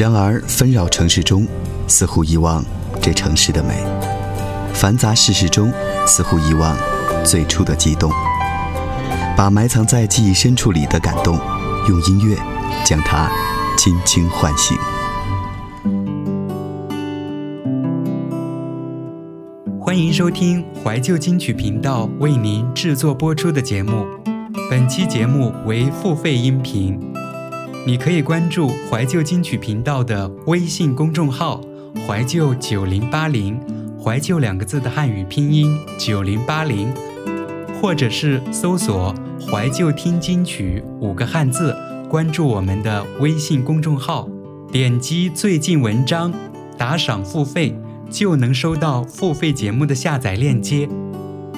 [0.00, 1.46] 然而纷扰城市中，
[1.86, 2.64] 似乎遗忘
[3.02, 3.74] 这城市的美；
[4.72, 5.70] 繁杂世事中，
[6.06, 6.74] 似乎遗忘
[7.22, 8.10] 最初的悸动。
[9.36, 11.38] 把埋藏在记忆深处里的感动，
[11.86, 12.34] 用音乐
[12.82, 13.30] 将它
[13.76, 14.74] 轻轻唤醒。
[19.78, 24.06] 欢迎收听怀旧金曲频道为您制作播出的节目。
[24.70, 26.98] 本期节目为付费音频，
[27.86, 31.60] 你可以关注怀旧金曲频道的微信公众号
[32.06, 33.58] “怀旧九零八零”，
[34.02, 36.92] 怀旧两个字的汉语拼音九零八零，
[37.80, 39.14] 或者是搜索
[39.50, 41.74] “怀旧听金曲”五个汉字，
[42.08, 44.28] 关注我们的微信公众号，
[44.70, 46.32] 点击最近文章，
[46.76, 47.74] 打赏付费。
[48.10, 50.88] 就能收到付费节目的下载链接。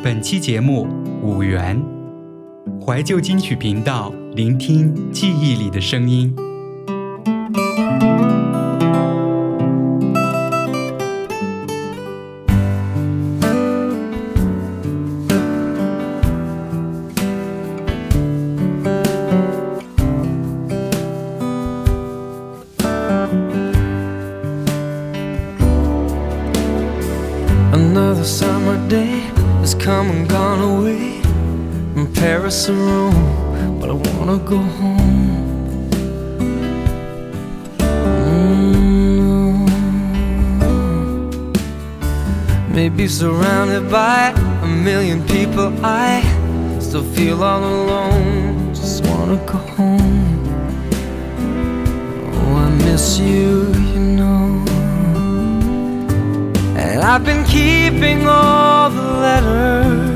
[0.00, 0.86] 本期节目
[1.20, 1.82] 五元，
[2.80, 6.33] 怀旧金曲频道，聆听记忆里的声音。
[29.81, 31.24] come and gone away
[31.96, 35.88] from Paris or Rome, but I wanna go home.
[38.28, 39.66] Mm.
[42.68, 46.20] Maybe surrounded by a million people, I
[46.80, 48.74] still feel all alone.
[48.74, 50.44] Just wanna go home.
[52.34, 54.62] Oh, I miss you, you know.
[56.76, 60.15] And I've been keeping all the letters